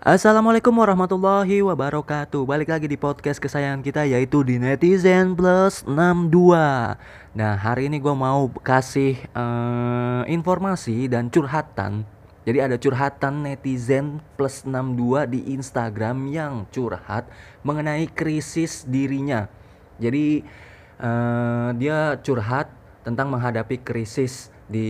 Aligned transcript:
Assalamualaikum 0.00 0.72
warahmatullahi 0.72 1.60
wabarakatuh. 1.60 2.48
Balik 2.48 2.72
lagi 2.72 2.88
di 2.88 2.96
podcast 2.96 3.36
kesayangan 3.36 3.84
kita 3.84 4.08
yaitu 4.08 4.40
di 4.40 4.56
Netizen 4.56 5.36
Plus 5.36 5.84
62 5.84 6.56
Nah 7.36 7.52
hari 7.60 7.92
ini 7.92 8.00
gue 8.00 8.16
mau 8.16 8.48
kasih 8.64 9.20
uh, 9.36 10.24
informasi 10.24 11.04
dan 11.04 11.28
curhatan. 11.28 12.08
Jadi 12.48 12.58
ada 12.64 12.80
curhatan 12.80 13.44
netizen 13.44 14.24
plus 14.40 14.64
62 14.64 15.28
di 15.28 15.52
Instagram 15.52 16.32
yang 16.32 16.64
curhat 16.72 17.28
mengenai 17.60 18.08
krisis 18.08 18.88
dirinya. 18.88 19.52
Jadi 20.00 20.40
uh, 20.96 21.76
dia 21.76 22.16
curhat 22.24 22.72
tentang 23.04 23.28
menghadapi 23.28 23.84
krisis 23.84 24.48
di 24.64 24.88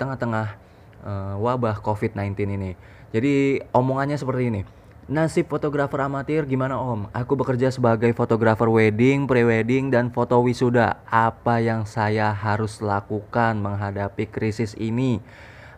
tengah-tengah 0.00 0.56
uh, 1.04 1.36
wabah 1.36 1.76
COVID-19 1.84 2.56
ini 2.56 2.72
jadi 3.10 3.66
omongannya 3.74 4.14
seperti 4.14 4.54
ini. 4.54 4.62
Nasib 5.10 5.50
fotografer 5.50 5.98
amatir 6.06 6.46
gimana 6.46 6.78
om? 6.78 7.10
Aku 7.10 7.34
bekerja 7.34 7.66
sebagai 7.74 8.14
fotografer 8.14 8.70
wedding, 8.70 9.26
prewedding, 9.26 9.90
dan 9.90 10.14
foto 10.14 10.38
wisuda. 10.38 11.02
Apa 11.10 11.58
yang 11.58 11.82
saya 11.82 12.30
harus 12.30 12.78
lakukan 12.78 13.58
menghadapi 13.58 14.30
krisis 14.30 14.78
ini? 14.78 15.18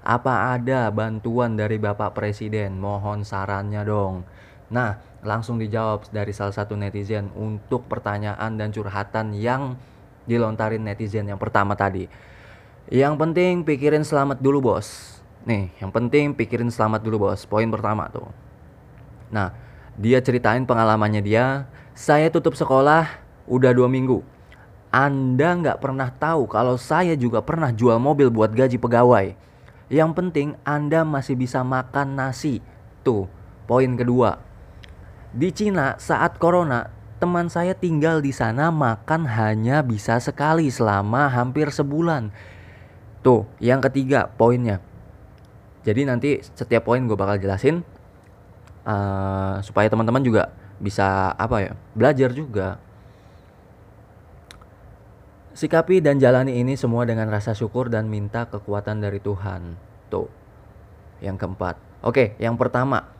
Apa 0.04 0.52
ada 0.52 0.92
bantuan 0.92 1.56
dari 1.56 1.80
Bapak 1.80 2.12
Presiden? 2.12 2.76
Mohon 2.76 3.24
sarannya 3.24 3.80
dong. 3.88 4.28
Nah, 4.68 5.00
langsung 5.24 5.56
dijawab 5.56 6.12
dari 6.12 6.36
salah 6.36 6.52
satu 6.52 6.76
netizen 6.76 7.32
untuk 7.32 7.88
pertanyaan 7.88 8.60
dan 8.60 8.68
curhatan 8.68 9.32
yang 9.32 9.80
dilontarin 10.28 10.84
netizen 10.84 11.24
yang 11.24 11.40
pertama 11.40 11.72
tadi. 11.72 12.04
Yang 12.92 13.14
penting 13.16 13.64
pikirin 13.64 14.04
selamat 14.04 14.44
dulu 14.44 14.60
bos 14.60 15.21
Nih, 15.42 15.74
yang 15.82 15.90
penting 15.90 16.38
pikirin 16.38 16.70
selamat 16.70 17.02
dulu 17.02 17.26
bos. 17.26 17.42
Poin 17.50 17.66
pertama 17.66 18.06
tuh. 18.14 18.30
Nah, 19.34 19.50
dia 19.98 20.22
ceritain 20.22 20.62
pengalamannya 20.62 21.18
dia. 21.18 21.66
Saya 21.98 22.30
tutup 22.30 22.54
sekolah 22.54 23.10
udah 23.50 23.72
dua 23.74 23.90
minggu. 23.90 24.22
Anda 24.94 25.58
nggak 25.58 25.82
pernah 25.82 26.14
tahu 26.14 26.46
kalau 26.46 26.78
saya 26.78 27.18
juga 27.18 27.42
pernah 27.42 27.74
jual 27.74 27.98
mobil 27.98 28.30
buat 28.30 28.54
gaji 28.54 28.78
pegawai. 28.78 29.34
Yang 29.90 30.10
penting 30.14 30.48
Anda 30.62 31.02
masih 31.02 31.34
bisa 31.34 31.66
makan 31.66 32.14
nasi. 32.14 32.62
Tuh, 33.02 33.26
poin 33.66 33.98
kedua. 33.98 34.38
Di 35.34 35.50
Cina 35.50 35.98
saat 35.98 36.38
corona, 36.38 36.86
teman 37.18 37.50
saya 37.50 37.74
tinggal 37.74 38.22
di 38.22 38.30
sana 38.30 38.70
makan 38.70 39.26
hanya 39.26 39.82
bisa 39.82 40.22
sekali 40.22 40.70
selama 40.70 41.26
hampir 41.26 41.74
sebulan. 41.74 42.30
Tuh, 43.26 43.48
yang 43.58 43.82
ketiga 43.82 44.30
poinnya 44.30 44.91
jadi 45.82 46.06
nanti 46.06 46.38
setiap 46.42 46.86
poin 46.86 47.02
gue 47.02 47.18
bakal 47.18 47.42
jelasin 47.42 47.82
uh, 48.86 49.58
supaya 49.66 49.90
teman-teman 49.90 50.22
juga 50.22 50.54
bisa 50.78 51.34
apa 51.34 51.56
ya 51.62 51.72
belajar 51.94 52.30
juga. 52.34 52.78
Sikapi 55.52 56.00
dan 56.00 56.16
jalani 56.16 56.64
ini 56.64 56.80
semua 56.80 57.04
dengan 57.04 57.28
rasa 57.28 57.52
syukur 57.52 57.92
dan 57.92 58.08
minta 58.08 58.48
kekuatan 58.48 59.04
dari 59.04 59.20
Tuhan. 59.20 59.76
Tuh. 60.08 60.26
Yang 61.20 61.44
keempat. 61.44 61.76
Oke, 62.02 62.34
yang 62.40 62.56
pertama. 62.56 63.12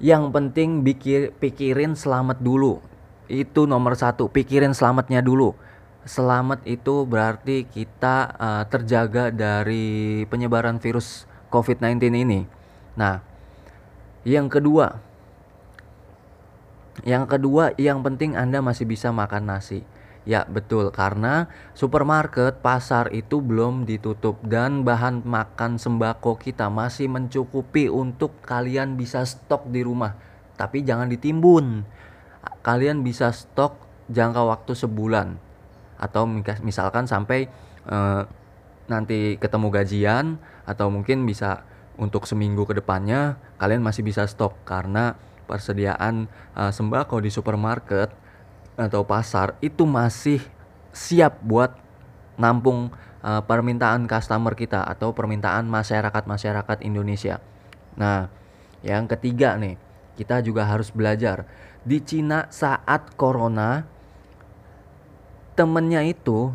Yang 0.00 0.32
penting 0.32 0.80
pikir, 0.80 1.36
pikirin 1.36 1.92
selamat 1.92 2.40
dulu. 2.40 2.80
Itu 3.28 3.68
nomor 3.68 3.92
satu. 3.92 4.32
Pikirin 4.32 4.72
selamatnya 4.72 5.20
dulu. 5.20 5.52
Selamat 6.08 6.64
itu 6.64 7.04
berarti 7.04 7.68
kita 7.68 8.34
uh, 8.40 8.64
terjaga 8.72 9.28
dari 9.28 10.24
penyebaran 10.32 10.80
virus 10.80 11.28
COVID-19 11.56 12.12
ini. 12.12 12.44
Nah, 13.00 13.24
yang 14.28 14.52
kedua, 14.52 15.00
yang 17.08 17.24
kedua, 17.24 17.72
yang 17.80 18.04
penting 18.04 18.36
Anda 18.36 18.60
masih 18.60 18.84
bisa 18.84 19.08
makan 19.08 19.48
nasi. 19.48 19.80
Ya, 20.26 20.42
betul, 20.42 20.90
karena 20.90 21.46
supermarket, 21.72 22.58
pasar 22.58 23.14
itu 23.14 23.38
belum 23.38 23.86
ditutup 23.86 24.42
dan 24.42 24.82
bahan 24.82 25.22
makan 25.22 25.78
sembako 25.78 26.34
kita 26.34 26.66
masih 26.66 27.06
mencukupi 27.06 27.86
untuk 27.86 28.34
kalian 28.42 28.98
bisa 28.98 29.22
stok 29.22 29.70
di 29.70 29.86
rumah. 29.86 30.18
Tapi 30.58 30.82
jangan 30.82 31.06
ditimbun. 31.06 31.86
Kalian 32.66 33.06
bisa 33.06 33.30
stok 33.30 33.78
jangka 34.10 34.42
waktu 34.42 34.74
sebulan 34.74 35.38
atau 35.96 36.28
misalkan 36.60 37.06
sampai 37.06 37.48
uh, 37.88 38.26
nanti 38.86 39.38
ketemu 39.38 39.68
gajian 39.70 40.26
atau 40.66 40.90
mungkin 40.90 41.26
bisa 41.26 41.66
untuk 41.96 42.28
seminggu 42.28 42.68
ke 42.68 42.76
depannya 42.76 43.40
kalian 43.56 43.82
masih 43.82 44.04
bisa 44.04 44.28
stok 44.28 44.52
karena 44.68 45.16
persediaan 45.48 46.28
uh, 46.52 46.70
sembako 46.70 47.22
di 47.22 47.30
supermarket 47.32 48.12
atau 48.76 49.06
pasar 49.08 49.56
itu 49.64 49.88
masih 49.88 50.42
siap 50.92 51.40
buat 51.40 51.72
nampung 52.36 52.92
uh, 53.24 53.40
permintaan 53.42 54.04
customer 54.04 54.52
kita 54.52 54.84
atau 54.84 55.16
permintaan 55.16 55.64
masyarakat-masyarakat 55.64 56.84
Indonesia. 56.84 57.40
Nah, 57.96 58.28
yang 58.84 59.08
ketiga 59.08 59.56
nih, 59.56 59.80
kita 60.20 60.44
juga 60.44 60.68
harus 60.68 60.92
belajar 60.92 61.48
di 61.86 62.02
Cina 62.04 62.50
saat 62.52 63.16
corona 63.16 63.88
temennya 65.56 66.04
itu 66.04 66.52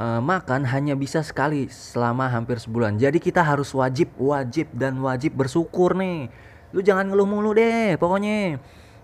uh, 0.00 0.20
makan 0.24 0.64
hanya 0.64 0.96
bisa 0.96 1.20
sekali 1.20 1.68
selama 1.68 2.26
hampir 2.32 2.56
sebulan. 2.56 2.96
Jadi 2.96 3.20
kita 3.20 3.44
harus 3.44 3.68
wajib, 3.76 4.16
wajib 4.16 4.72
dan 4.72 4.96
wajib 5.04 5.36
bersyukur 5.36 5.92
nih. 6.00 6.32
Lu 6.72 6.80
jangan 6.80 7.04
ngeluh 7.12 7.28
mulu 7.28 7.52
deh, 7.52 8.00
pokoknya. 8.00 8.56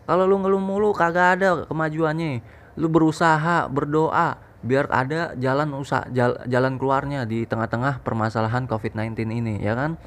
Kalau 0.09 0.25
lu 0.25 0.41
ngeluh 0.41 0.63
mulu 0.63 0.91
kagak 0.97 1.39
ada 1.39 1.69
kemajuannya. 1.69 2.41
Lu 2.81 2.89
berusaha, 2.89 3.69
berdoa 3.69 4.41
biar 4.67 4.91
ada 4.91 5.37
jalan 5.39 5.79
usaha 5.79 6.03
jalan 6.49 6.75
keluarnya 6.75 7.23
di 7.23 7.47
tengah-tengah 7.47 8.03
permasalahan 8.03 8.65
COVID-19 8.67 9.15
ini, 9.31 9.55
ya 9.61 9.77
kan? 9.77 10.01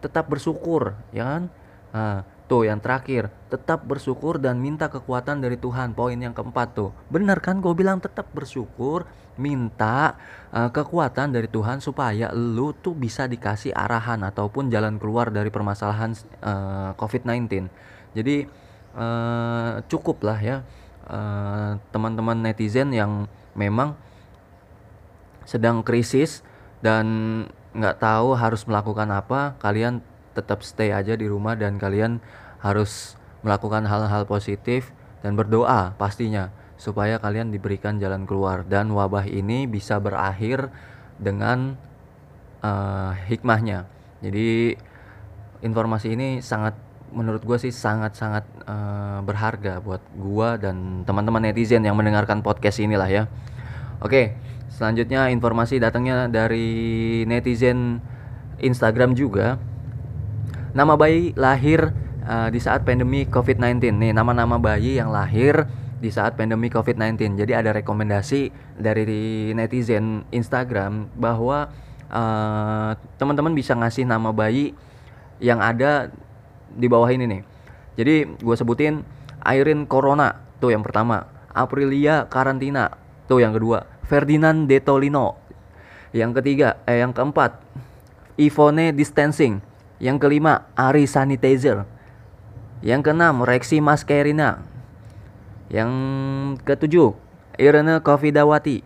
Tetap 0.00 0.30
bersyukur, 0.30 0.96
ya 1.12 1.24
kan? 1.26 1.42
Nah, 1.90 2.24
Tuh 2.50 2.66
yang 2.66 2.82
terakhir, 2.82 3.30
tetap 3.46 3.86
bersyukur 3.86 4.42
dan 4.42 4.58
minta 4.58 4.90
kekuatan 4.90 5.38
dari 5.38 5.54
Tuhan. 5.54 5.94
Poin 5.94 6.18
yang 6.18 6.34
keempat 6.34 6.74
tuh. 6.74 6.90
Bener 7.06 7.38
kan 7.38 7.62
gue 7.62 7.70
bilang 7.78 8.02
tetap 8.02 8.26
bersyukur, 8.34 9.06
minta 9.38 10.18
uh, 10.50 10.66
kekuatan 10.66 11.30
dari 11.30 11.46
Tuhan 11.46 11.78
supaya 11.78 12.34
lu 12.34 12.74
tuh 12.74 12.98
bisa 12.98 13.30
dikasih 13.30 13.70
arahan 13.70 14.26
ataupun 14.26 14.66
jalan 14.66 14.98
keluar 14.98 15.30
dari 15.30 15.46
permasalahan 15.46 16.10
uh, 16.42 16.90
COVID-19. 16.98 17.70
Jadi 18.18 18.50
uh, 18.98 19.86
cukup 19.86 20.26
lah 20.26 20.40
ya 20.42 20.58
teman-teman 21.90 22.38
uh, 22.38 22.44
netizen 22.50 22.94
yang 22.94 23.26
memang 23.54 23.98
sedang 25.42 25.82
krisis 25.82 26.42
dan 26.82 27.06
nggak 27.74 27.98
tahu 28.02 28.34
harus 28.34 28.66
melakukan 28.66 29.10
apa, 29.10 29.58
kalian 29.58 30.02
tetap 30.40 30.64
stay 30.64 30.90
aja 30.90 31.12
di 31.14 31.28
rumah 31.28 31.52
dan 31.54 31.76
kalian 31.76 32.24
harus 32.64 33.20
melakukan 33.44 33.84
hal-hal 33.84 34.24
positif 34.24 34.92
dan 35.20 35.36
berdoa 35.36 35.92
pastinya 36.00 36.48
supaya 36.80 37.20
kalian 37.20 37.52
diberikan 37.52 38.00
jalan 38.00 38.24
keluar 38.24 38.64
dan 38.64 38.88
wabah 38.88 39.28
ini 39.28 39.68
bisa 39.68 40.00
berakhir 40.00 40.72
dengan 41.20 41.76
uh, 42.64 43.12
hikmahnya. 43.28 43.84
Jadi 44.24 44.76
informasi 45.60 46.16
ini 46.16 46.28
sangat 46.40 46.72
menurut 47.12 47.44
gue 47.44 47.58
sih 47.60 47.74
sangat-sangat 47.74 48.44
uh, 48.64 49.20
berharga 49.20 49.82
buat 49.84 50.00
gue 50.14 50.48
dan 50.62 51.04
teman-teman 51.04 51.52
netizen 51.52 51.84
yang 51.84 52.00
mendengarkan 52.00 52.40
podcast 52.40 52.80
inilah 52.80 53.08
ya. 53.12 53.22
Oke, 54.00 54.32
selanjutnya 54.72 55.28
informasi 55.28 55.76
datangnya 55.76 56.32
dari 56.32 57.20
netizen 57.28 58.00
Instagram 58.60 59.12
juga 59.12 59.60
nama 60.72 60.94
bayi 60.94 61.34
lahir 61.34 61.90
uh, 62.26 62.48
di 62.48 62.60
saat 62.62 62.86
pandemi 62.86 63.26
COVID-19. 63.26 63.96
Nih, 63.96 64.12
nama-nama 64.14 64.56
bayi 64.56 64.98
yang 64.98 65.10
lahir 65.10 65.66
di 66.00 66.08
saat 66.08 66.38
pandemi 66.38 66.72
COVID-19. 66.72 67.36
Jadi 67.36 67.52
ada 67.52 67.74
rekomendasi 67.76 68.50
dari 68.78 69.52
netizen 69.52 70.24
Instagram 70.32 71.12
bahwa 71.18 71.68
uh, 72.08 72.96
teman-teman 73.20 73.52
bisa 73.52 73.76
ngasih 73.76 74.08
nama 74.08 74.32
bayi 74.32 74.72
yang 75.42 75.60
ada 75.60 76.08
di 76.72 76.86
bawah 76.88 77.08
ini 77.10 77.26
nih. 77.26 77.42
Jadi 78.00 78.14
gue 78.40 78.56
sebutin 78.56 79.04
Irene 79.44 79.84
Corona 79.84 80.40
tuh 80.62 80.72
yang 80.72 80.80
pertama, 80.80 81.28
Aprilia 81.52 82.30
Karantina 82.30 82.94
tuh 83.26 83.42
yang 83.42 83.52
kedua, 83.52 83.84
Ferdinand 84.06 84.70
Detolino 84.70 85.36
yang 86.10 86.34
ketiga, 86.34 86.82
eh 86.90 86.98
yang 86.98 87.14
keempat, 87.14 87.62
Ivone 88.34 88.90
Distancing 88.90 89.69
yang 90.00 90.16
kelima, 90.16 90.66
Ari 90.74 91.04
Sanitizer. 91.04 91.84
Yang 92.80 93.12
keenam, 93.12 93.44
Rexi 93.44 93.84
Maskerina. 93.84 94.64
Yang 95.68 95.92
ketujuh, 96.64 97.12
Irene 97.60 98.00
Kofidawati. 98.00 98.80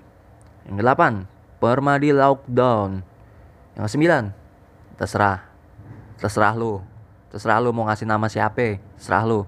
Yang 0.66 0.76
delapan, 0.76 1.30
Permadi 1.62 2.10
Lockdown. 2.10 3.06
Yang 3.78 3.86
sembilan, 3.94 4.24
terserah. 4.98 5.46
Terserah 6.18 6.54
lu. 6.58 6.82
terserah 7.34 7.58
lu 7.58 7.74
mau 7.74 7.90
ngasih 7.90 8.06
nama 8.06 8.30
siapa 8.30 8.78
serah 8.94 9.26
lu 9.26 9.42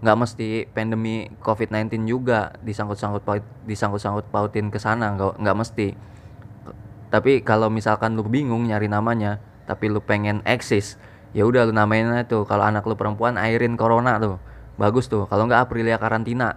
nggak 0.00 0.16
mesti 0.16 0.64
pandemi 0.72 1.28
covid-19 1.44 2.08
juga 2.08 2.56
disangkut-sangkut 2.64 3.28
paut 3.28 3.44
disangkut-sangkut 3.68 4.32
pautin 4.32 4.72
ke 4.72 4.80
sana 4.80 5.12
nggak 5.12 5.44
nggak 5.44 5.56
mesti 5.60 5.88
tapi 7.12 7.44
kalau 7.44 7.68
misalkan 7.68 8.16
lu 8.16 8.24
bingung 8.24 8.64
nyari 8.64 8.88
namanya 8.88 9.36
tapi 9.66 9.90
lu 9.90 9.98
pengen 10.00 10.40
eksis 10.46 10.96
ya 11.36 11.44
udah 11.44 11.68
lu 11.68 11.76
namain 11.76 12.08
tuh. 12.24 12.48
Kalau 12.48 12.64
anak 12.64 12.88
lu 12.88 12.96
perempuan 12.96 13.36
Airin 13.36 13.76
Corona 13.76 14.16
tuh. 14.16 14.40
Bagus 14.80 15.12
tuh. 15.12 15.28
Kalau 15.28 15.44
nggak 15.44 15.68
Aprilia 15.68 16.00
karantina. 16.00 16.56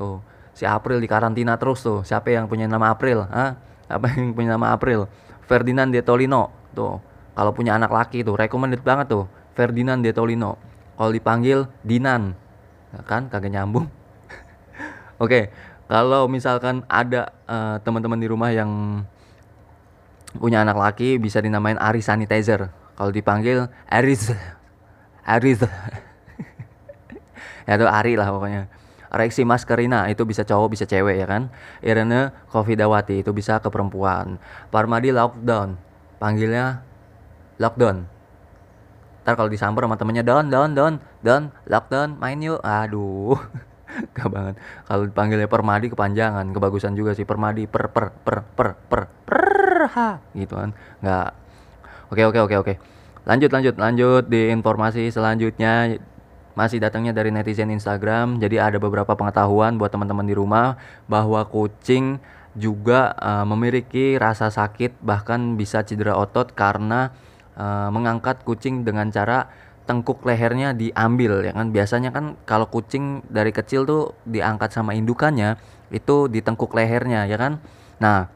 Tuh. 0.00 0.24
Si 0.56 0.64
April 0.64 1.04
di 1.04 1.08
karantina 1.10 1.60
terus 1.60 1.84
tuh. 1.84 2.00
Siapa 2.00 2.32
yang 2.32 2.48
punya 2.48 2.64
nama 2.64 2.96
April? 2.96 3.28
Ah 3.28 3.60
apa 3.84 4.08
yang 4.16 4.32
punya 4.32 4.56
nama 4.56 4.72
April? 4.72 5.12
Ferdinand 5.44 5.92
De 5.92 6.00
Tolino. 6.00 6.48
Tuh. 6.72 7.04
Kalau 7.36 7.52
punya 7.52 7.76
anak 7.76 7.92
laki 7.92 8.24
tuh 8.24 8.32
recommended 8.32 8.80
banget 8.80 9.12
tuh. 9.12 9.28
Ferdinand 9.52 10.00
De 10.00 10.16
Tolino. 10.16 10.56
Kalau 10.96 11.12
dipanggil 11.12 11.68
Dinan. 11.84 12.32
Ya 12.96 13.04
kan? 13.04 13.28
Kagak 13.28 13.52
nyambung. 13.52 13.92
Oke. 15.20 15.28
Okay. 15.28 15.44
kalau 15.84 16.32
misalkan 16.32 16.80
ada 16.88 17.28
uh, 17.44 17.76
teman-teman 17.84 18.16
di 18.16 18.24
rumah 18.24 18.48
yang 18.48 19.04
punya 20.38 20.62
anak 20.62 20.76
laki 20.76 21.16
bisa 21.18 21.38
dinamain 21.40 21.78
Ari 21.78 22.02
Sanitizer. 22.02 22.70
Kalau 22.94 23.10
dipanggil 23.10 23.70
Aris. 23.90 24.34
Aris. 25.24 25.60
Ya 27.64 27.80
tuh 27.80 27.88
Ari 27.88 28.12
lah 28.12 28.28
pokoknya. 28.28 28.68
Reksi 29.08 29.40
Maskerina 29.46 30.04
itu 30.12 30.26
bisa 30.28 30.44
cowok 30.44 30.76
bisa 30.76 30.84
cewek 30.84 31.16
ya 31.16 31.24
kan? 31.24 31.48
Irene 31.80 32.28
Kofidawati 32.52 33.24
itu 33.24 33.32
bisa 33.32 33.56
ke 33.56 33.72
perempuan. 33.72 34.36
Parmadi 34.68 35.16
Lockdown. 35.16 35.80
Panggilnya 36.20 36.84
Lockdown. 37.56 38.04
Ntar 39.24 39.40
kalau 39.40 39.48
disamper 39.48 39.88
sama 39.88 39.96
temennya 39.96 40.20
don 40.20 40.52
don 40.52 40.76
don 40.76 41.00
don 41.24 41.48
lockdown 41.64 42.20
main 42.20 42.36
yuk. 42.44 42.60
Aduh 42.60 43.40
gak 44.18 44.28
banget. 44.28 44.54
Kalau 44.84 45.08
dipanggilnya 45.08 45.48
permadi 45.48 45.88
kepanjangan 45.88 46.44
kebagusan 46.52 46.92
juga 46.92 47.16
sih. 47.16 47.24
Permadi 47.24 47.64
per 47.64 47.88
per 47.88 48.12
per 48.12 48.44
per 48.44 48.68
per 48.76 49.02
per 49.24 49.43
ha 49.88 50.20
gitu 50.36 50.54
kan. 50.56 50.70
Nggak. 51.02 51.28
Oke 52.12 52.22
oke 52.24 52.38
oke 52.44 52.56
oke. 52.60 52.74
Lanjut 53.24 53.50
lanjut 53.50 53.74
lanjut 53.80 54.24
di 54.28 54.52
informasi 54.52 55.08
selanjutnya. 55.08 55.96
Masih 56.54 56.78
datangnya 56.78 57.10
dari 57.10 57.34
netizen 57.34 57.72
Instagram. 57.74 58.38
Jadi 58.38 58.62
ada 58.62 58.78
beberapa 58.78 59.18
pengetahuan 59.18 59.74
buat 59.74 59.90
teman-teman 59.90 60.22
di 60.22 60.38
rumah 60.38 60.78
bahwa 61.10 61.42
kucing 61.50 62.22
juga 62.54 63.18
uh, 63.18 63.42
memiliki 63.42 64.14
rasa 64.14 64.46
sakit 64.54 65.02
bahkan 65.02 65.58
bisa 65.58 65.82
cedera 65.82 66.14
otot 66.14 66.54
karena 66.54 67.10
uh, 67.58 67.90
mengangkat 67.90 68.46
kucing 68.46 68.86
dengan 68.86 69.10
cara 69.10 69.50
tengkuk 69.84 70.22
lehernya 70.22 70.72
diambil 70.72 71.42
ya 71.42 71.52
kan. 71.52 71.74
Biasanya 71.74 72.14
kan 72.14 72.38
kalau 72.46 72.70
kucing 72.70 73.26
dari 73.26 73.50
kecil 73.50 73.82
tuh 73.84 74.14
diangkat 74.24 74.70
sama 74.70 74.94
indukannya 74.94 75.58
itu 75.90 76.30
di 76.30 76.40
tengkuk 76.40 76.72
lehernya 76.72 77.26
ya 77.26 77.34
kan. 77.34 77.58
Nah 77.98 78.30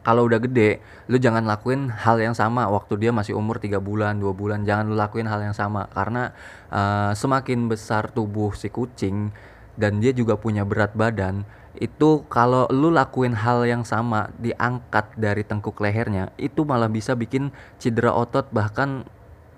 kalau 0.00 0.26
udah 0.26 0.40
gede 0.40 0.80
lu 1.10 1.20
jangan 1.20 1.44
lakuin 1.44 1.92
hal 1.92 2.16
yang 2.20 2.32
sama 2.32 2.66
waktu 2.68 2.96
dia 2.96 3.10
masih 3.12 3.36
umur 3.36 3.60
tiga 3.60 3.78
bulan 3.78 4.16
dua 4.16 4.32
bulan. 4.32 4.64
Jangan 4.64 4.88
lu 4.88 4.96
lakuin 4.96 5.28
hal 5.28 5.40
yang 5.44 5.56
sama 5.56 5.86
karena 5.92 6.32
uh, 6.72 7.12
semakin 7.12 7.68
besar 7.68 8.08
tubuh 8.10 8.56
si 8.56 8.72
kucing 8.72 9.32
dan 9.76 10.00
dia 10.00 10.12
juga 10.12 10.36
punya 10.36 10.64
berat 10.64 10.92
badan 10.92 11.44
itu 11.78 12.26
kalau 12.26 12.66
lu 12.68 12.90
lakuin 12.90 13.32
hal 13.32 13.62
yang 13.62 13.86
sama 13.86 14.28
diangkat 14.42 15.14
dari 15.14 15.46
tengkuk 15.46 15.78
lehernya 15.78 16.34
itu 16.34 16.66
malah 16.66 16.90
bisa 16.90 17.14
bikin 17.14 17.54
cedera 17.78 18.10
otot 18.10 18.50
bahkan 18.50 19.06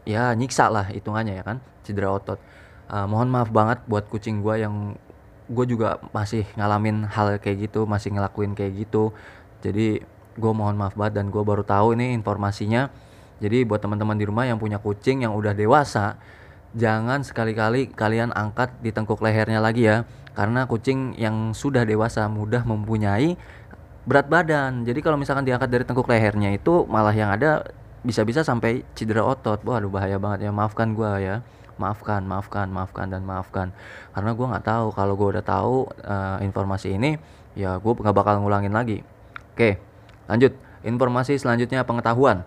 ya 0.04 0.36
nyiksa 0.36 0.68
lah 0.68 0.86
hitungannya 0.92 1.40
ya 1.40 1.44
kan 1.44 1.58
cedera 1.86 2.12
otot. 2.12 2.38
Uh, 2.92 3.08
mohon 3.08 3.32
maaf 3.32 3.48
banget 3.48 3.80
buat 3.88 4.04
kucing 4.12 4.44
gue 4.44 4.60
yang 4.60 4.94
gue 5.48 5.66
juga 5.66 5.98
masih 6.12 6.44
ngalamin 6.54 7.08
hal 7.08 7.40
kayak 7.40 7.70
gitu 7.70 7.88
masih 7.88 8.12
ngelakuin 8.12 8.52
kayak 8.52 8.84
gitu. 8.84 9.16
Jadi 9.64 10.04
gue 10.36 10.52
mohon 10.52 10.76
maaf 10.76 10.96
banget 10.96 11.20
dan 11.20 11.28
gue 11.28 11.42
baru 11.42 11.64
tahu 11.64 11.96
ini 11.96 12.16
informasinya. 12.16 12.88
Jadi 13.42 13.66
buat 13.66 13.82
teman-teman 13.82 14.14
di 14.14 14.24
rumah 14.24 14.46
yang 14.46 14.56
punya 14.56 14.78
kucing 14.78 15.26
yang 15.26 15.34
udah 15.34 15.50
dewasa 15.50 16.14
jangan 16.72 17.20
sekali-kali 17.20 17.92
kalian 17.92 18.32
angkat 18.32 18.72
di 18.80 18.90
tengkuk 18.92 19.20
lehernya 19.20 19.60
lagi 19.60 19.88
ya. 19.88 20.04
Karena 20.32 20.64
kucing 20.64 21.12
yang 21.20 21.52
sudah 21.52 21.84
dewasa 21.84 22.24
mudah 22.30 22.64
mempunyai 22.64 23.36
berat 24.08 24.26
badan. 24.32 24.88
Jadi 24.88 25.04
kalau 25.04 25.20
misalkan 25.20 25.44
diangkat 25.44 25.68
dari 25.68 25.84
tengkuk 25.84 26.08
lehernya 26.08 26.56
itu 26.56 26.88
malah 26.88 27.12
yang 27.12 27.28
ada 27.28 27.68
bisa-bisa 28.00 28.40
sampai 28.40 28.82
cedera 28.96 29.22
otot. 29.22 29.60
Wah 29.68 29.78
aduh 29.78 29.92
bahaya 29.92 30.16
banget 30.16 30.48
ya. 30.48 30.50
Maafkan 30.50 30.96
gue 30.96 31.10
ya. 31.20 31.44
Maafkan 31.76 32.24
maafkan 32.24 32.72
maafkan 32.72 33.12
dan 33.12 33.22
maafkan. 33.28 33.76
Karena 34.16 34.32
gue 34.32 34.46
nggak 34.48 34.64
tahu. 34.64 34.86
Kalau 34.96 35.14
gue 35.20 35.28
udah 35.36 35.44
tahu 35.44 35.74
uh, 36.08 36.40
informasi 36.40 36.96
ini 36.96 37.20
ya 37.52 37.76
gue 37.76 37.92
nggak 37.92 38.16
bakal 38.16 38.40
ngulangin 38.40 38.72
lagi. 38.72 39.04
Oke 39.52 39.91
lanjut 40.26 40.52
informasi 40.82 41.38
selanjutnya 41.38 41.86
pengetahuan 41.86 42.42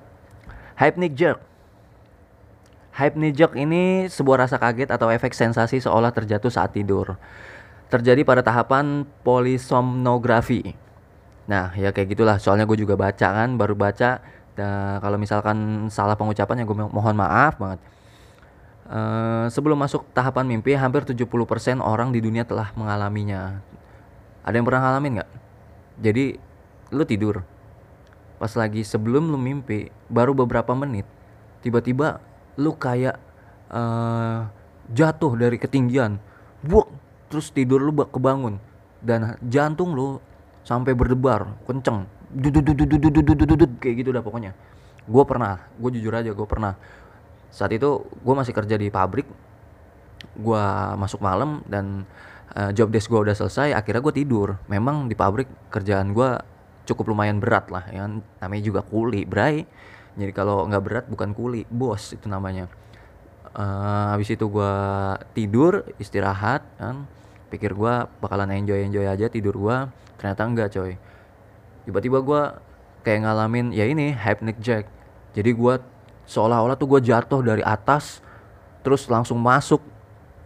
hypnic 0.79 1.15
jerk 1.15 1.39
hypnic 2.95 3.35
jerk 3.35 3.53
ini 3.55 4.07
sebuah 4.07 4.47
rasa 4.47 4.59
kaget 4.59 4.91
atau 4.91 5.11
efek 5.11 5.35
sensasi 5.35 5.83
seolah 5.83 6.11
terjatuh 6.15 6.51
saat 6.51 6.71
tidur 6.71 7.19
terjadi 7.89 8.21
pada 8.25 8.41
tahapan 8.41 9.05
polisomnografi. 9.21 10.73
Nah, 11.45 11.73
ya 11.77 11.93
kayak 11.93 12.17
gitulah. 12.17 12.37
Soalnya 12.41 12.65
gue 12.65 12.77
juga 12.77 12.97
baca 12.97 13.27
kan, 13.29 13.49
baru 13.55 13.77
baca. 13.77 14.21
Nah, 14.57 14.97
kalau 15.03 15.17
misalkan 15.19 15.87
salah 15.93 16.17
pengucapan 16.17 16.63
ya 16.63 16.65
gue 16.65 16.77
mohon 16.77 17.15
maaf 17.15 17.55
banget. 17.61 17.79
Uh, 18.85 19.49
sebelum 19.49 19.81
masuk 19.81 20.05
tahapan 20.13 20.45
mimpi, 20.45 20.77
hampir 20.77 21.05
70% 21.05 21.81
orang 21.81 22.13
di 22.13 22.21
dunia 22.21 22.45
telah 22.45 22.69
mengalaminya. 22.77 23.61
Ada 24.45 24.61
yang 24.61 24.65
pernah 24.65 24.81
ngalamin 24.85 25.11
nggak? 25.21 25.31
Jadi, 26.05 26.25
lu 26.93 27.03
tidur. 27.05 27.41
Pas 28.35 28.51
lagi 28.55 28.83
sebelum 28.83 29.31
lu 29.31 29.39
mimpi, 29.39 29.87
baru 30.11 30.35
beberapa 30.35 30.75
menit, 30.75 31.07
tiba-tiba 31.63 32.19
lu 32.59 32.75
kayak 32.75 33.15
uh, 33.71 34.47
jatuh 34.91 35.33
dari 35.39 35.55
ketinggian. 35.55 36.19
Buk, 36.65 36.91
terus 37.29 37.51
tidur 37.51 37.81
lu 37.81 37.91
kebangun 37.95 38.59
dan 39.05 39.37
jantung 39.45 39.93
lu 39.93 40.17
sampai 40.65 40.97
berdebar 40.97 41.53
kenceng 41.69 42.09
kayak 43.77 43.95
gitu 44.01 44.09
dah 44.09 44.25
pokoknya 44.25 44.51
gue 45.05 45.23
pernah 45.29 45.61
gue 45.77 45.89
jujur 45.93 46.13
aja 46.15 46.33
gue 46.33 46.47
pernah 46.49 46.73
saat 47.53 47.71
itu 47.71 48.01
gue 48.01 48.33
masih 48.33 48.51
kerja 48.51 48.75
di 48.75 48.89
pabrik 48.89 49.29
gue 50.35 50.65
masuk 50.97 51.21
malam 51.21 51.61
dan 51.69 52.03
uh, 52.57 52.73
job 52.73 52.89
desk 52.89 53.13
gue 53.13 53.21
udah 53.29 53.37
selesai 53.37 53.77
akhirnya 53.77 54.01
gue 54.01 54.13
tidur 54.25 54.57
memang 54.65 55.05
di 55.05 55.13
pabrik 55.13 55.47
kerjaan 55.69 56.11
gue 56.11 56.29
cukup 56.85 57.11
lumayan 57.11 57.41
berat 57.41 57.67
lah 57.73 57.89
ya 57.89 58.05
kan. 58.05 58.21
namanya 58.39 58.63
juga 58.63 58.81
kuli 58.85 59.25
bray. 59.25 59.65
Jadi 60.15 60.31
kalau 60.31 60.63
nggak 60.69 60.83
berat 60.85 61.05
bukan 61.11 61.35
kuli 61.35 61.67
bos 61.67 62.15
itu 62.15 62.29
namanya. 62.29 62.71
Uh, 63.55 64.11
habis 64.15 64.31
itu 64.31 64.45
gue 64.47 64.73
tidur 65.35 65.83
istirahat 65.99 66.63
kan. 66.79 67.09
Pikir 67.51 67.75
gue 67.75 67.93
bakalan 68.21 68.51
enjoy 68.55 68.85
enjoy 68.85 69.05
aja 69.07 69.27
tidur 69.27 69.57
gue 69.57 69.77
ternyata 70.21 70.41
enggak 70.47 70.69
coy. 70.71 70.95
Tiba-tiba 71.83 72.17
gue 72.23 72.41
kayak 73.05 73.19
ngalamin 73.27 73.75
ya 73.75 73.85
ini 73.85 74.15
hypnic 74.15 74.57
jack. 74.63 74.87
Jadi 75.35 75.51
gue 75.51 75.73
seolah-olah 76.25 76.79
tuh 76.79 76.87
gue 76.95 77.01
jatuh 77.05 77.43
dari 77.43 77.61
atas 77.61 78.23
terus 78.81 79.05
langsung 79.11 79.37
masuk 79.41 79.81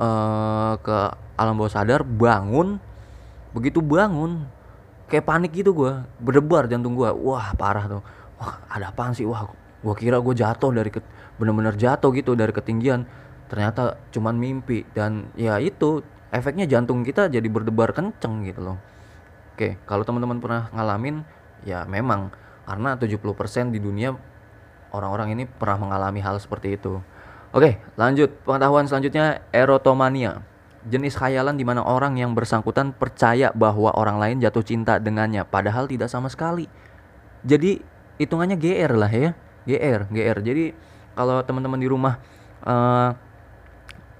uh, 0.01 0.75
ke 0.81 0.97
alam 1.39 1.55
bawah 1.55 1.71
sadar 1.71 2.01
bangun. 2.01 2.81
Begitu 3.53 3.81
bangun 3.81 4.58
kayak 5.09 5.25
panik 5.25 5.51
gitu 5.51 5.73
gue 5.73 5.91
berdebar 6.21 6.69
jantung 6.69 6.93
gue 6.93 7.09
wah 7.09 7.51
parah 7.57 7.89
tuh. 7.89 8.01
Wah 8.39 8.61
ada 8.69 8.93
apa 8.93 9.11
sih? 9.11 9.25
Wah 9.25 9.49
gue 9.81 9.95
kira 9.97 10.21
gue 10.21 10.33
jatuh 10.37 10.71
dari 10.71 10.93
ke 10.93 11.01
bener-bener 11.41 11.73
jatuh 11.75 12.13
gitu 12.13 12.37
dari 12.37 12.53
ketinggian. 12.53 13.03
Ternyata 13.49 13.97
cuman 14.13 14.37
mimpi. 14.37 14.85
Dan 14.93 15.33
ya 15.33 15.57
itu 15.57 16.05
efeknya 16.29 16.69
jantung 16.69 17.01
kita 17.01 17.27
jadi 17.27 17.45
berdebar 17.49 17.91
kenceng 17.91 18.45
gitu 18.45 18.61
loh. 18.61 18.77
Oke 19.57 19.75
kalau 19.89 20.05
teman-teman 20.05 20.37
pernah 20.37 20.69
ngalamin 20.71 21.25
ya 21.65 21.83
memang. 21.89 22.29
Karena 22.69 22.93
70% 22.93 23.73
di 23.73 23.81
dunia 23.81 24.13
orang-orang 24.93 25.33
ini 25.33 25.49
pernah 25.49 25.89
mengalami 25.89 26.21
hal 26.21 26.37
seperti 26.37 26.77
itu. 26.77 27.01
Oke 27.49 27.81
lanjut. 27.97 28.29
Pengetahuan 28.45 28.85
selanjutnya 28.85 29.41
erotomania 29.49 30.45
jenis 30.89 31.15
khayalan 31.15 31.55
di 31.55 31.63
mana 31.63 31.85
orang 31.85 32.17
yang 32.17 32.33
bersangkutan 32.33 32.91
percaya 32.91 33.53
bahwa 33.53 33.93
orang 33.93 34.17
lain 34.17 34.37
jatuh 34.41 34.65
cinta 34.65 34.97
dengannya 34.97 35.45
padahal 35.45 35.85
tidak 35.85 36.09
sama 36.09 36.27
sekali. 36.27 36.65
Jadi 37.45 37.79
hitungannya 38.19 38.57
GR 38.57 38.93
lah 38.97 39.11
ya. 39.13 39.31
GR 39.69 40.09
GR 40.09 40.37
jadi 40.41 40.73
kalau 41.13 41.45
teman-teman 41.45 41.77
di 41.77 41.87
rumah 41.87 42.17
uh, 42.65 43.13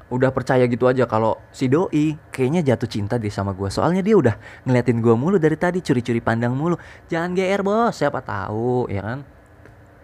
udah 0.10 0.34
percaya 0.34 0.66
gitu 0.66 0.90
aja 0.90 1.06
kalau 1.06 1.38
si 1.54 1.70
doi 1.70 2.18
kayaknya 2.34 2.66
jatuh 2.74 2.90
cinta 2.90 3.22
deh 3.22 3.30
sama 3.30 3.54
gue 3.54 3.70
soalnya 3.70 4.02
dia 4.02 4.18
udah 4.18 4.36
ngeliatin 4.66 5.06
gue 5.06 5.14
mulu 5.14 5.38
dari 5.38 5.54
tadi 5.54 5.86
curi-curi 5.86 6.22
pandang 6.22 6.54
mulu. 6.58 6.78
Jangan 7.10 7.34
gr 7.38 7.62
bos. 7.62 7.94
Siapa 7.94 8.22
tahu 8.22 8.90
ya 8.90 9.02
kan? 9.06 9.20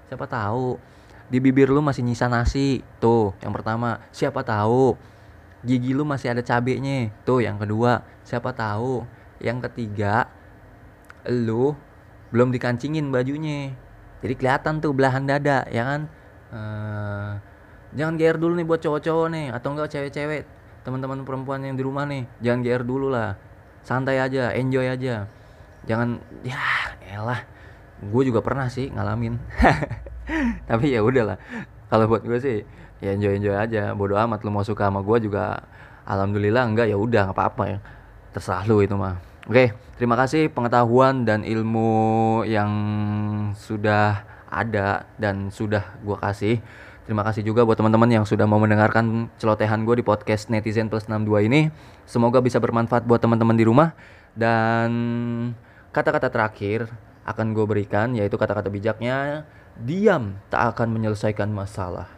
Siapa 0.10 0.26
tahu. 0.30 0.78
Di 1.26 1.42
bibir 1.42 1.74
lu 1.74 1.82
masih 1.82 2.06
nyisa 2.06 2.30
nasi. 2.30 2.86
Tuh 3.02 3.34
yang 3.42 3.50
pertama. 3.50 3.98
Siapa 4.14 4.46
tahu 4.46 4.94
gigi 5.66 5.92
lu 5.92 6.06
masih 6.06 6.32
ada 6.32 6.46
cabenya. 6.46 7.12
Tuh 7.26 7.42
yang 7.42 7.58
kedua. 7.58 8.06
Siapa 8.22 8.54
tahu 8.54 9.04
yang 9.42 9.60
ketiga 9.66 10.30
lu 11.28 11.74
belum 12.30 12.54
dikancingin 12.54 13.10
bajunya. 13.10 13.74
Jadi 14.22 14.34
kelihatan 14.38 14.80
tuh 14.80 14.94
belahan 14.94 15.26
dada 15.26 15.66
ya 15.70 15.84
kan? 15.86 16.02
Uh, 16.54 17.32
jangan 17.98 18.16
GR 18.16 18.38
dulu 18.38 18.54
nih 18.56 18.66
buat 18.66 18.82
cowok-cowok 18.82 19.28
nih 19.34 19.46
atau 19.52 19.70
enggak 19.76 19.90
cewek-cewek 19.92 20.42
teman-teman 20.86 21.26
perempuan 21.26 21.66
yang 21.66 21.76
di 21.76 21.84
rumah 21.84 22.06
nih. 22.06 22.30
Jangan 22.42 22.60
GR 22.62 22.84
dulu 22.86 23.08
lah. 23.10 23.36
Santai 23.82 24.22
aja 24.22 24.54
enjoy 24.54 24.86
aja. 24.86 25.30
Jangan 25.86 26.22
ya 26.46 26.58
elah. 27.10 27.42
Gue 28.02 28.26
juga 28.26 28.42
pernah 28.42 28.70
sih 28.70 28.90
ngalamin. 28.94 29.38
Tapi 30.70 30.94
ya 30.94 31.02
udahlah. 31.06 31.38
Kalau 31.90 32.06
buat 32.10 32.26
gue 32.26 32.40
sih 32.42 32.58
ya 33.04 33.12
enjoy 33.12 33.40
enjoy 33.40 33.56
aja 33.56 33.92
bodoh 33.98 34.16
amat 34.16 34.44
lu 34.44 34.52
mau 34.52 34.64
suka 34.64 34.88
sama 34.88 35.04
gue 35.04 35.28
juga 35.28 35.64
alhamdulillah 36.08 36.64
enggak 36.64 36.88
ya 36.92 36.98
udah 37.00 37.32
nggak 37.32 37.38
apa-apa 37.38 37.64
ya 37.68 37.78
terserah 38.32 38.64
lu 38.68 38.80
itu 38.84 38.96
mah 38.96 39.20
oke 39.48 39.76
terima 40.00 40.16
kasih 40.16 40.48
pengetahuan 40.52 41.28
dan 41.28 41.44
ilmu 41.44 42.44
yang 42.48 42.72
sudah 43.56 44.24
ada 44.48 45.10
dan 45.20 45.52
sudah 45.52 45.84
gue 46.00 46.18
kasih 46.20 46.60
Terima 47.06 47.22
kasih 47.22 47.46
juga 47.46 47.62
buat 47.62 47.78
teman-teman 47.78 48.10
yang 48.10 48.26
sudah 48.26 48.50
mau 48.50 48.58
mendengarkan 48.58 49.30
celotehan 49.38 49.86
gue 49.86 50.02
di 50.02 50.06
podcast 50.06 50.50
Netizen 50.50 50.90
Plus 50.90 51.06
62 51.06 51.46
ini. 51.46 51.70
Semoga 52.10 52.42
bisa 52.42 52.58
bermanfaat 52.58 53.06
buat 53.06 53.22
teman-teman 53.22 53.54
di 53.54 53.62
rumah. 53.62 53.94
Dan 54.34 54.90
kata-kata 55.94 56.34
terakhir 56.34 56.90
akan 57.22 57.54
gue 57.54 57.66
berikan 57.70 58.18
yaitu 58.18 58.42
kata-kata 58.42 58.74
bijaknya. 58.74 59.46
Diam 59.78 60.42
tak 60.50 60.74
akan 60.74 60.98
menyelesaikan 60.98 61.54
masalah. 61.54 62.10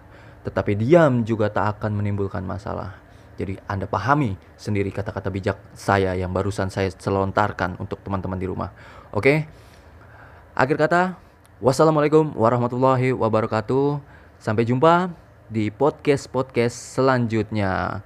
Tetapi 0.47 0.79
diam 0.79 1.27
juga 1.27 1.51
tak 1.51 1.77
akan 1.77 1.99
menimbulkan 1.99 2.39
masalah. 2.47 2.95
Jadi 3.35 3.59
Anda 3.67 3.83
pahami 3.83 4.39
sendiri 4.55 4.89
kata-kata 4.89 5.27
bijak 5.27 5.59
saya 5.75 6.15
yang 6.15 6.31
barusan 6.31 6.71
saya 6.71 6.87
selontarkan 6.89 7.75
untuk 7.83 7.99
teman-teman 8.01 8.39
di 8.39 8.47
rumah. 8.47 8.71
Oke? 9.11 9.45
Akhir 10.55 10.79
kata, 10.79 11.19
wassalamualaikum 11.59 12.33
warahmatullahi 12.33 13.11
wabarakatuh. 13.13 13.99
Sampai 14.39 14.63
jumpa 14.63 15.11
di 15.51 15.69
podcast-podcast 15.69 16.97
selanjutnya. 16.97 18.01